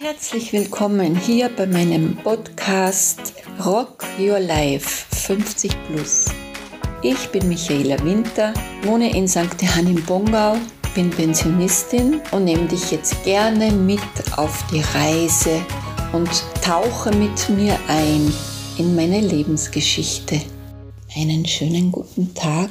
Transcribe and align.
Herzlich 0.00 0.52
willkommen 0.52 1.16
hier 1.16 1.48
bei 1.48 1.66
meinem 1.66 2.14
Podcast 2.18 3.32
Rock 3.66 4.04
Your 4.16 4.38
Life 4.38 5.12
50 5.12 5.72
Plus. 5.88 6.26
Ich 7.02 7.28
bin 7.30 7.48
Michaela 7.48 8.00
Winter, 8.04 8.54
wohne 8.82 9.12
in 9.12 9.26
St. 9.26 9.60
Johann 9.60 9.88
im 9.88 10.00
Bongau, 10.04 10.56
bin 10.94 11.10
Pensionistin 11.10 12.20
und 12.30 12.44
nehme 12.44 12.68
dich 12.68 12.92
jetzt 12.92 13.24
gerne 13.24 13.72
mit 13.72 13.98
auf 14.36 14.64
die 14.70 14.82
Reise 14.82 15.60
und 16.12 16.30
tauche 16.62 17.10
mit 17.16 17.48
mir 17.48 17.76
ein 17.88 18.32
in 18.78 18.94
meine 18.94 19.20
Lebensgeschichte. 19.20 20.40
Einen 21.16 21.44
schönen 21.44 21.90
guten 21.90 22.32
Tag 22.36 22.70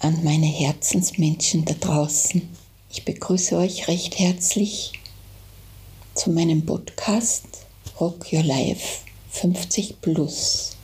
an 0.00 0.24
meine 0.24 0.46
Herzensmenschen 0.46 1.66
da 1.66 1.74
draußen. 1.78 2.40
Ich 2.90 3.04
begrüße 3.04 3.54
euch 3.58 3.86
recht 3.86 4.18
herzlich 4.18 4.94
zu 6.16 6.30
meinem 6.30 6.64
Podcast 6.64 7.44
Rock 8.00 8.32
Your 8.32 8.42
Life 8.42 9.00
50 9.32 10.00
Plus. 10.00 10.74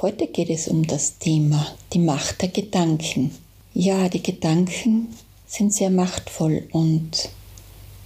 Heute 0.00 0.28
geht 0.28 0.50
es 0.50 0.68
um 0.68 0.86
das 0.86 1.18
Thema 1.18 1.66
die 1.92 1.98
Macht 1.98 2.42
der 2.42 2.50
Gedanken. 2.50 3.34
Ja, 3.74 4.08
die 4.08 4.22
Gedanken 4.22 5.08
sind 5.48 5.74
sehr 5.74 5.90
machtvoll 5.90 6.68
und 6.70 7.28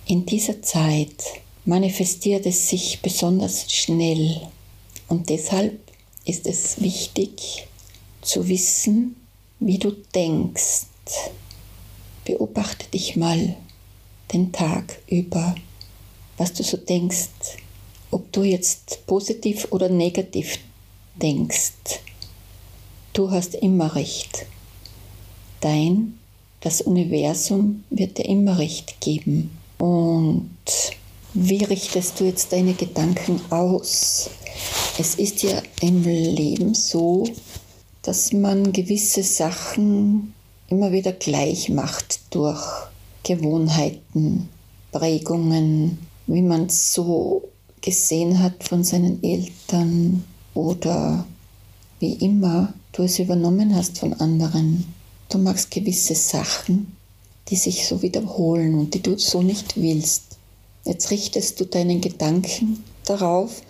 in 0.06 0.25
dieser 0.25 0.62
Zeit 0.62 1.23
manifestiert 1.67 2.47
es 2.47 2.70
sich 2.70 3.03
besonders 3.03 3.70
schnell 3.70 4.41
und 5.09 5.29
deshalb 5.29 5.79
ist 6.25 6.47
es 6.47 6.81
wichtig 6.81 7.69
zu 8.23 8.48
wissen, 8.48 9.15
wie 9.61 9.79
du 9.79 9.91
denkst. 9.91 10.87
Beobachte 12.25 12.87
dich 12.89 13.15
mal 13.15 13.56
den 14.33 14.53
Tag 14.53 14.99
über, 15.09 15.55
was 16.37 16.53
du 16.53 16.63
so 16.63 16.77
denkst, 16.77 17.29
ob 18.11 18.33
du 18.33 18.43
jetzt 18.43 19.07
positiv 19.07 19.69
oder 19.70 19.89
negativ 19.89 20.59
denkst. 21.17 22.01
Du 23.12 23.31
hast 23.31 23.55
immer 23.55 23.95
recht. 23.95 24.47
Dein, 25.61 26.19
das 26.61 26.81
Universum 26.81 27.85
wird 27.91 28.19
dir 28.19 28.27
immer 28.27 28.59
recht 28.59 29.01
geben. 29.01 29.51
Und 29.79 30.51
wie 31.35 31.65
richtest 31.65 32.20
du 32.20 32.25
jetzt 32.25 32.53
deine 32.53 32.75
Gedanken 32.75 33.41
aus? 33.51 34.31
Es 34.98 35.15
ist 35.17 35.42
ja 35.42 35.63
im 35.81 36.03
Leben 36.05 36.75
so, 36.75 37.25
dass 38.03 38.33
man 38.33 38.73
gewisse 38.73 39.23
Sachen 39.23 40.35
immer 40.69 40.92
wieder 40.92 41.13
gleich 41.13 41.69
macht 41.69 42.20
durch 42.31 42.63
Gewohnheiten, 43.29 44.48
Prägungen, 44.91 45.98
wie 46.27 46.41
man 46.41 46.65
es 46.65 46.95
so 46.95 47.43
gesehen 47.83 48.43
hat 48.43 48.65
von 48.65 48.83
seinen 48.85 49.23
Eltern 49.23 50.25
oder 50.55 51.27
wie 52.01 52.15
immer 52.15 52.73
du 52.93 53.03
es 53.03 53.19
übernommen 53.19 53.77
hast 53.77 53.98
von 53.98 54.15
anderen. 54.15 54.87
Du 55.29 55.37
magst 55.37 55.70
gewisse 55.70 56.15
Sachen, 56.15 56.97
die 57.48 57.57
sich 57.57 57.87
so 57.87 58.01
wiederholen 58.01 58.75
und 58.75 58.95
die 58.95 59.03
du 59.03 59.19
so 59.19 59.42
nicht 59.42 59.77
willst. 59.77 60.39
Jetzt 60.87 61.11
richtest 61.11 61.61
du 61.61 61.67
deinen 61.67 62.01
Gedanken 62.01 62.83
darauf, 63.05 63.61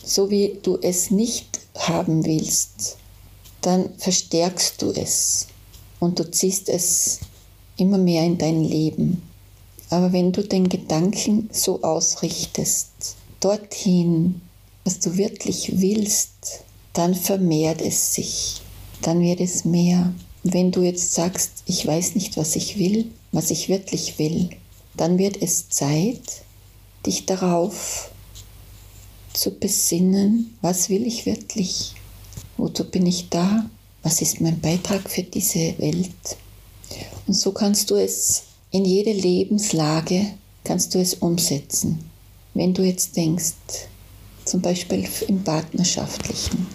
so 0.00 0.30
wie 0.30 0.58
du 0.62 0.78
es 0.80 1.10
nicht 1.10 1.58
haben 1.74 2.24
willst. 2.24 2.98
Dann 3.62 3.90
verstärkst 3.98 4.80
du 4.80 4.92
es 4.92 5.48
und 5.98 6.20
du 6.20 6.30
ziehst 6.30 6.68
es 6.68 7.18
immer 7.78 7.98
mehr 7.98 8.24
in 8.24 8.36
dein 8.36 8.62
Leben. 8.62 9.22
Aber 9.90 10.12
wenn 10.12 10.32
du 10.32 10.42
den 10.42 10.68
Gedanken 10.68 11.48
so 11.52 11.82
ausrichtest, 11.82 13.16
dorthin, 13.40 14.42
was 14.84 15.00
du 15.00 15.16
wirklich 15.16 15.80
willst, 15.80 16.64
dann 16.92 17.14
vermehrt 17.14 17.80
es 17.80 18.14
sich, 18.14 18.60
dann 19.02 19.20
wird 19.20 19.40
es 19.40 19.64
mehr. 19.64 20.12
Wenn 20.42 20.70
du 20.70 20.82
jetzt 20.82 21.14
sagst, 21.14 21.62
ich 21.66 21.86
weiß 21.86 22.14
nicht, 22.14 22.36
was 22.36 22.56
ich 22.56 22.78
will, 22.78 23.10
was 23.32 23.50
ich 23.50 23.68
wirklich 23.68 24.18
will, 24.18 24.50
dann 24.96 25.18
wird 25.18 25.40
es 25.40 25.68
Zeit, 25.68 26.42
dich 27.06 27.26
darauf 27.26 28.10
zu 29.32 29.52
besinnen, 29.58 30.56
was 30.60 30.90
will 30.90 31.06
ich 31.06 31.26
wirklich, 31.26 31.94
wozu 32.56 32.84
bin 32.84 33.06
ich 33.06 33.28
da, 33.28 33.68
was 34.02 34.20
ist 34.20 34.40
mein 34.40 34.60
Beitrag 34.60 35.08
für 35.08 35.22
diese 35.22 35.78
Welt. 35.78 36.36
Und 37.26 37.34
so 37.34 37.52
kannst 37.52 37.90
du 37.90 37.96
es 37.96 38.44
in 38.70 38.84
jede 38.84 39.12
Lebenslage, 39.12 40.26
kannst 40.64 40.94
du 40.94 40.98
es 40.98 41.14
umsetzen. 41.14 42.10
Wenn 42.54 42.74
du 42.74 42.82
jetzt 42.82 43.16
denkst, 43.16 43.54
zum 44.44 44.60
Beispiel 44.62 45.06
im 45.28 45.44
Partnerschaftlichen, 45.44 46.66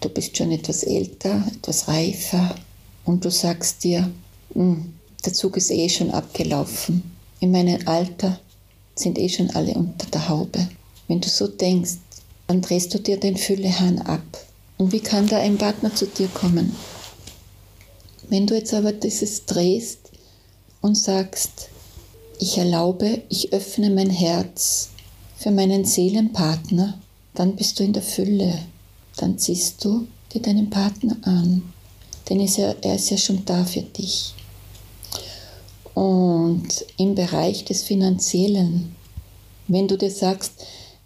du 0.00 0.08
bist 0.08 0.36
schon 0.36 0.52
etwas 0.52 0.82
älter, 0.82 1.46
etwas 1.54 1.88
reifer 1.88 2.54
und 3.04 3.24
du 3.24 3.30
sagst 3.30 3.84
dir, 3.84 4.10
hm, 4.54 4.92
der 5.24 5.32
Zug 5.32 5.56
ist 5.56 5.70
eh 5.70 5.88
schon 5.88 6.10
abgelaufen. 6.10 7.02
In 7.40 7.50
meinem 7.50 7.86
Alter 7.86 8.40
sind 8.94 9.18
eh 9.18 9.28
schon 9.28 9.50
alle 9.50 9.74
unter 9.74 10.06
der 10.06 10.28
Haube. 10.28 10.68
Wenn 11.08 11.20
du 11.20 11.28
so 11.28 11.46
denkst, 11.46 11.98
dann 12.46 12.60
drehst 12.60 12.92
du 12.94 12.98
dir 12.98 13.18
den 13.18 13.36
Füllehahn 13.36 14.00
ab. 14.00 14.22
Und 14.76 14.92
wie 14.92 15.00
kann 15.00 15.28
da 15.28 15.38
ein 15.38 15.56
Partner 15.56 15.94
zu 15.94 16.06
dir 16.06 16.28
kommen? 16.28 16.74
Wenn 18.34 18.48
du 18.48 18.56
jetzt 18.56 18.74
aber 18.74 18.90
dieses 18.90 19.46
drehst 19.46 20.10
und 20.80 20.96
sagst, 20.96 21.68
ich 22.40 22.58
erlaube, 22.58 23.22
ich 23.28 23.52
öffne 23.52 23.90
mein 23.90 24.10
Herz 24.10 24.88
für 25.36 25.52
meinen 25.52 25.84
Seelenpartner, 25.84 26.98
dann 27.34 27.54
bist 27.54 27.78
du 27.78 27.84
in 27.84 27.92
der 27.92 28.02
Fülle. 28.02 28.58
Dann 29.18 29.38
ziehst 29.38 29.84
du 29.84 30.08
dir 30.32 30.42
deinen 30.42 30.68
Partner 30.68 31.16
an. 31.22 31.62
Denn 32.28 32.40
er 32.40 32.96
ist 32.96 33.10
ja 33.10 33.16
schon 33.16 33.44
da 33.44 33.64
für 33.64 33.82
dich. 33.82 34.34
Und 35.94 36.84
im 36.96 37.14
Bereich 37.14 37.64
des 37.64 37.84
Finanziellen, 37.84 38.96
wenn 39.68 39.86
du 39.86 39.96
dir 39.96 40.10
sagst, 40.10 40.54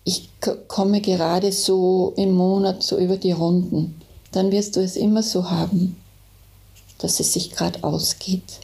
ich 0.03 0.31
komme 0.67 1.03
gerade 1.03 1.53
so 1.53 2.15
im 2.17 2.33
Monat 2.33 2.83
so 2.83 2.97
über 2.97 3.19
die 3.19 3.33
Runden, 3.33 4.01
dann 4.33 4.51
wirst 4.51 4.77
du 4.77 4.81
es 4.81 4.97
immer 4.97 5.23
so 5.23 5.51
haben 5.51 5.95
dass 6.99 7.21
es 7.21 7.33
sich 7.33 7.51
gerade 7.51 7.83
ausgeht. 7.85 8.61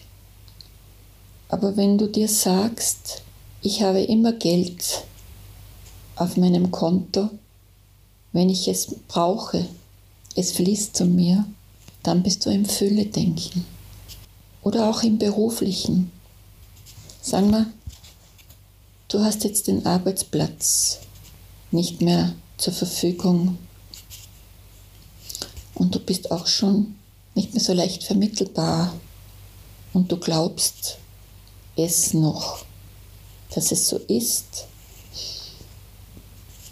Aber 1.48 1.76
wenn 1.76 1.98
du 1.98 2.08
dir 2.08 2.28
sagst, 2.28 3.22
ich 3.62 3.82
habe 3.82 4.02
immer 4.02 4.32
Geld 4.32 5.04
auf 6.16 6.36
meinem 6.36 6.70
Konto, 6.70 7.30
wenn 8.32 8.50
ich 8.50 8.68
es 8.68 8.94
brauche, 9.08 9.66
es 10.34 10.52
fließt 10.52 10.96
zu 10.96 11.06
mir, 11.06 11.46
dann 12.02 12.22
bist 12.22 12.44
du 12.44 12.50
im 12.50 12.66
Fülle-Denken. 12.66 13.64
Oder 14.62 14.90
auch 14.90 15.02
im 15.02 15.18
Beruflichen. 15.18 16.10
Sagen 17.20 17.50
wir, 17.50 17.66
du 19.08 19.20
hast 19.20 19.44
jetzt 19.44 19.68
den 19.68 19.86
Arbeitsplatz 19.86 20.98
nicht 21.70 22.00
mehr 22.00 22.34
zur 22.56 22.72
Verfügung 22.72 23.58
und 25.74 25.94
du 25.94 26.00
bist 26.00 26.30
auch 26.30 26.46
schon 26.46 26.96
nicht 27.34 27.52
mehr 27.52 27.62
so 27.62 27.72
leicht 27.72 28.04
vermittelbar 28.04 28.94
und 29.92 30.10
du 30.10 30.16
glaubst 30.16 30.98
es 31.76 32.14
noch, 32.14 32.64
dass 33.54 33.72
es 33.72 33.88
so 33.88 33.98
ist, 34.08 34.66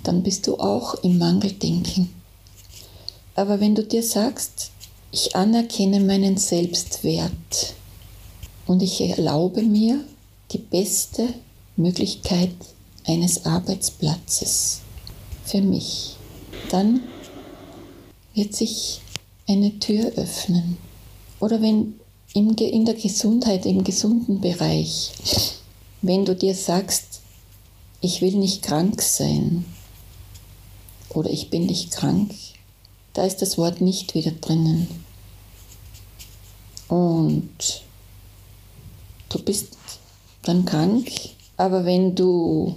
dann 0.03 0.23
bist 0.23 0.47
du 0.47 0.59
auch 0.59 0.95
im 1.03 1.19
Mangeldenken. 1.19 2.13
Aber 3.35 3.61
wenn 3.61 3.75
du 3.75 3.85
dir 3.85 4.03
sagst, 4.03 4.71
ich 5.11 5.37
anerkenne 5.37 6.01
meinen 6.01 6.37
Selbstwert 6.37 7.75
und 8.67 8.83
ich 8.83 9.01
erlaube 9.01 9.63
mir 9.63 10.05
die 10.51 10.59
beste 10.59 11.29
Möglichkeit 11.77 12.55
eines 13.07 13.45
Arbeitsplatzes 13.45 14.81
für 15.45 15.61
mich, 15.61 16.17
dann 16.71 17.01
wird 18.35 18.55
sich 18.55 19.02
eine 19.49 19.79
Tür 19.79 20.13
öffnen. 20.17 20.77
Oder 21.41 21.61
wenn 21.61 21.95
in 22.35 22.57
der 22.57 22.95
Gesundheit, 22.95 23.67
im 23.67 23.85
gesunden 23.85 24.41
Bereich, 24.41 25.13
wenn 26.01 26.25
du 26.25 26.35
dir 26.35 26.55
sagst, 26.55 27.21
ich 28.01 28.21
will 28.21 28.37
nicht 28.37 28.63
krank 28.63 29.03
sein 29.03 29.65
oder 31.11 31.31
ich 31.31 31.51
bin 31.51 31.67
nicht 31.67 31.93
krank, 31.93 32.33
da 33.13 33.25
ist 33.25 33.43
das 33.43 33.59
Wort 33.59 33.81
nicht 33.81 34.15
wieder 34.15 34.33
drinnen. 34.33 34.89
Und 36.89 37.83
du 39.29 39.39
bist 39.43 39.77
dann 40.43 40.65
krank, 40.65 41.11
aber 41.57 41.85
wenn 41.85 42.15
du 42.15 42.75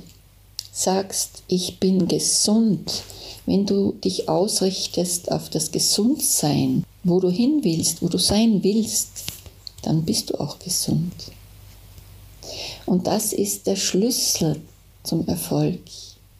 sagst, 0.75 1.43
ich 1.47 1.79
bin 1.79 2.09
gesund, 2.09 3.03
wenn 3.45 3.65
du 3.65 3.93
dich 3.93 4.27
ausrichtest 4.27 5.31
auf 5.31 5.49
das 5.49 5.71
Gesundsein, 5.71 6.83
wo 7.03 7.21
du 7.21 7.29
hin 7.29 7.61
willst, 7.63 8.01
wo 8.01 8.09
du 8.09 8.17
sein 8.17 8.61
willst, 8.61 9.23
dann 9.83 10.03
bist 10.03 10.31
du 10.31 10.39
auch 10.39 10.59
gesund. 10.59 11.13
Und 12.85 13.07
das 13.07 13.31
ist 13.31 13.67
der 13.67 13.77
Schlüssel 13.77 14.61
zum 15.03 15.25
Erfolg. 15.29 15.79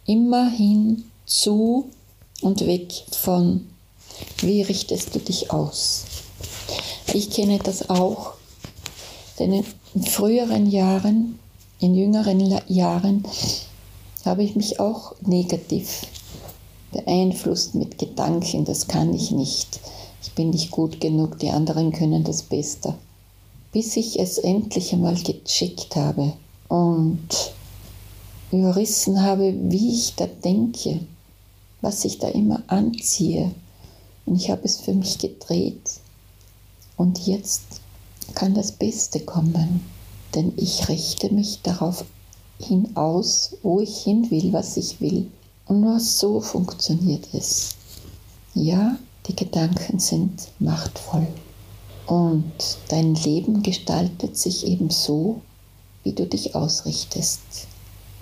Immerhin 0.05 1.05
zu 1.25 1.89
und 2.41 2.67
weg 2.67 2.91
von, 3.11 3.65
wie 4.41 4.63
richtest 4.63 5.15
du 5.15 5.19
dich 5.19 5.51
aus. 5.51 6.03
Ich 7.13 7.29
kenne 7.29 7.59
das 7.59 7.89
auch, 7.89 8.33
denn 9.39 9.63
in 9.93 10.03
früheren 10.03 10.69
Jahren, 10.69 11.39
in 11.79 11.95
jüngeren 11.95 12.59
Jahren, 12.67 13.23
habe 14.25 14.43
ich 14.43 14.55
mich 14.55 14.79
auch 14.79 15.15
negativ 15.21 16.01
beeinflusst 16.91 17.75
mit 17.75 17.97
Gedanken, 17.97 18.65
das 18.65 18.87
kann 18.87 19.13
ich 19.13 19.31
nicht, 19.31 19.79
ich 20.21 20.33
bin 20.33 20.49
nicht 20.49 20.71
gut 20.71 20.99
genug, 20.99 21.39
die 21.39 21.49
anderen 21.49 21.91
können 21.91 22.23
das 22.23 22.41
Beste. 22.41 22.95
Bis 23.71 23.95
ich 23.97 24.19
es 24.19 24.37
endlich 24.37 24.93
einmal 24.93 25.15
gecheckt 25.15 25.95
habe 25.95 26.33
und 26.69 27.27
überrissen 28.51 29.21
habe, 29.21 29.53
wie 29.63 29.93
ich 29.93 30.15
da 30.15 30.27
denke, 30.27 31.01
was 31.81 32.05
ich 32.05 32.19
da 32.19 32.29
immer 32.29 32.63
anziehe. 32.67 33.51
Und 34.25 34.37
ich 34.37 34.49
habe 34.49 34.61
es 34.63 34.77
für 34.77 34.93
mich 34.93 35.19
gedreht. 35.19 35.99
Und 36.97 37.27
jetzt 37.27 37.63
kann 38.33 38.55
das 38.55 38.71
Beste 38.71 39.19
kommen, 39.19 39.85
denn 40.33 40.53
ich 40.55 40.87
richte 40.87 41.31
mich 41.31 41.61
darauf 41.61 42.05
hinaus, 42.59 43.55
wo 43.63 43.79
ich 43.79 43.97
hin 43.97 44.29
will, 44.31 44.53
was 44.53 44.77
ich 44.77 44.99
will. 45.01 45.29
Und 45.67 45.81
nur 45.81 45.99
so 45.99 46.41
funktioniert 46.41 47.27
es. 47.33 47.75
Ja, 48.53 48.97
die 49.27 49.35
Gedanken 49.35 49.99
sind 49.99 50.47
machtvoll. 50.59 51.27
Und 52.07 52.77
dein 52.89 53.15
Leben 53.15 53.63
gestaltet 53.63 54.37
sich 54.37 54.67
eben 54.67 54.89
so, 54.89 55.41
wie 56.03 56.13
du 56.13 56.27
dich 56.27 56.53
ausrichtest. 56.53 57.41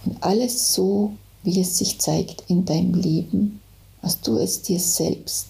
Und 0.05 0.23
alles 0.23 0.73
so, 0.73 1.13
wie 1.43 1.59
es 1.59 1.77
sich 1.77 1.99
zeigt 1.99 2.45
in 2.47 2.65
deinem 2.65 2.93
Leben, 2.93 3.59
hast 4.01 4.25
du 4.25 4.37
es 4.37 4.61
dir 4.61 4.79
selbst 4.79 5.49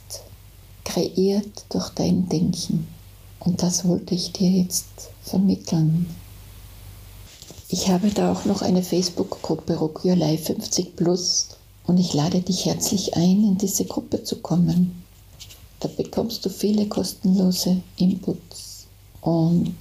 kreiert 0.84 1.66
durch 1.70 1.90
dein 1.90 2.28
Denken. 2.28 2.88
Und 3.40 3.62
das 3.62 3.88
wollte 3.88 4.16
ich 4.16 4.32
dir 4.32 4.50
jetzt 4.50 4.88
vermitteln. 5.22 6.08
Ich 7.74 7.90
habe 7.90 8.12
da 8.12 8.32
auch 8.32 8.46
noch 8.46 8.62
eine 8.62 8.84
Facebook-Gruppe 8.84 9.76
Rock 9.78 10.06
Your 10.06 10.16
Life 10.16 10.54
50 10.54 10.96
Plus 10.96 11.48
und 11.88 11.98
ich 11.98 12.14
lade 12.14 12.40
dich 12.40 12.68
herzlich 12.68 13.16
ein, 13.16 13.44
in 13.44 13.58
diese 13.58 13.86
Gruppe 13.86 14.24
zu 14.24 14.42
kommen. 14.42 15.04
Da 15.80 15.88
bekommst 15.88 16.46
du 16.46 16.52
viele 16.52 16.86
kostenlose 16.86 17.82
Inputs 17.98 18.86
und 19.22 19.76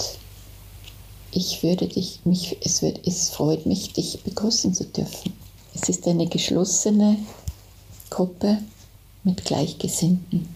ich 1.32 1.62
würde 1.62 1.86
dich, 1.86 2.20
mich, 2.24 2.56
es, 2.64 2.80
wird, 2.80 3.06
es 3.06 3.28
freut 3.28 3.66
mich, 3.66 3.92
dich 3.92 4.22
begrüßen 4.22 4.72
zu 4.72 4.86
dürfen. 4.86 5.34
Es 5.74 5.90
ist 5.90 6.08
eine 6.08 6.26
geschlossene 6.26 7.18
Gruppe 8.08 8.56
mit 9.22 9.44
Gleichgesinnten. 9.44 10.48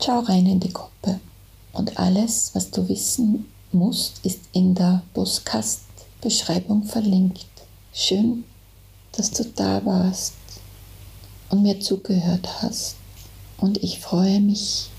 Schau 0.00 0.20
rein 0.20 0.46
in 0.46 0.60
die 0.60 0.72
Gruppe. 0.72 1.18
Und 1.72 1.98
alles, 1.98 2.52
was 2.54 2.70
du 2.70 2.88
wissen 2.88 3.46
musst, 3.72 4.24
ist 4.24 4.38
in 4.52 4.76
der 4.76 5.02
Podcast-Beschreibung 6.20 6.84
verlinkt. 6.84 7.46
Schön, 7.92 8.44
dass 9.12 9.30
du 9.30 9.44
da 9.44 9.84
warst 9.84 10.34
und 11.48 11.62
mir 11.62 11.78
zugehört 11.80 12.62
hast. 12.62 12.96
Und 13.58 13.82
ich 13.82 13.98
freue 14.00 14.40
mich 14.40 14.90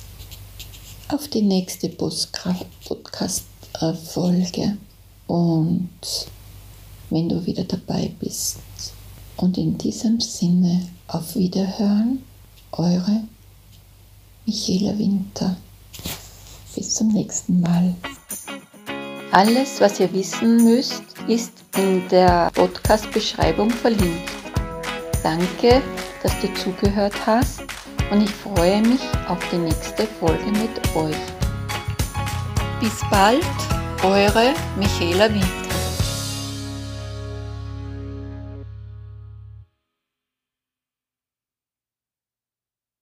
auf 1.10 1.28
die 1.28 1.44
nächste 1.44 1.90
Podcast-Folge. 1.90 4.78
Und 5.28 5.90
wenn 7.10 7.28
du 7.30 7.46
wieder 7.46 7.66
dabei 7.66 8.12
bist. 8.20 8.58
Und 9.38 9.58
in 9.58 9.78
diesem 9.78 10.20
Sinne 10.20 10.90
auf 11.08 11.36
Wiederhören, 11.36 12.24
eure 12.72 13.24
Michaela 14.46 14.98
Winter. 14.98 15.56
Bis 16.76 16.96
zum 16.96 17.10
nächsten 17.10 17.62
Mal. 17.62 17.94
Alles, 19.32 19.80
was 19.80 20.00
ihr 20.00 20.12
wissen 20.14 20.64
müsst, 20.64 21.11
ist 21.32 21.64
in 21.78 22.06
der 22.10 22.52
Podcast-Beschreibung 22.54 23.70
verlinkt. 23.70 24.30
Danke, 25.24 25.82
dass 26.22 26.38
du 26.42 26.54
zugehört 26.56 27.14
hast 27.26 27.62
und 28.12 28.22
ich 28.22 28.32
freue 28.32 28.82
mich 28.82 29.00
auf 29.30 29.40
die 29.50 29.60
nächste 29.60 30.06
Folge 30.20 30.52
mit 30.52 30.96
euch. 30.96 31.16
Bis 32.82 33.00
bald, 33.10 33.46
eure 34.04 34.54
Michaela 34.78 35.34
Winter. 35.34 35.71